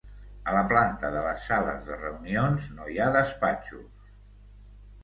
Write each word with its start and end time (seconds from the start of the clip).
A 0.45 0.53
la 0.55 0.61
planta 0.71 1.11
de 1.17 1.21
les 1.25 1.45
sales 1.51 1.85
de 1.91 1.99
reunions 2.01 2.67
no 2.79 2.91
hi 2.95 2.99
ha 3.09 3.13
despatxos. 3.21 4.15